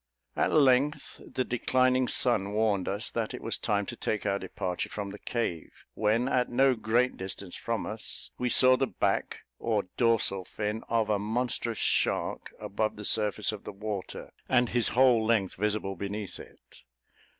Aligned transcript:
At 0.35 0.51
length, 0.51 1.21
the 1.31 1.43
declining 1.45 2.07
sun 2.07 2.53
warned 2.53 2.87
us 2.87 3.11
that 3.11 3.35
it 3.35 3.41
was 3.43 3.59
time 3.59 3.85
to 3.85 3.95
take 3.95 4.25
our 4.25 4.39
departure 4.39 4.89
from 4.89 5.11
the 5.11 5.19
cave, 5.19 5.85
when, 5.93 6.27
at 6.27 6.49
no 6.49 6.73
great 6.73 7.17
distance 7.17 7.55
from 7.55 7.85
us, 7.85 8.31
we 8.39 8.49
saw 8.49 8.75
the 8.75 8.87
back, 8.87 9.41
or 9.59 9.83
dorsal 9.97 10.43
fin 10.43 10.81
of 10.89 11.11
a 11.11 11.19
monstrous 11.19 11.77
shark 11.77 12.51
above 12.59 12.95
the 12.95 13.05
surface 13.05 13.51
of 13.51 13.63
the 13.63 13.71
water, 13.71 14.31
and 14.49 14.69
his 14.69 14.87
whole 14.87 15.23
length 15.23 15.53
visible 15.53 15.95
beneath 15.95 16.39
it. 16.39 16.77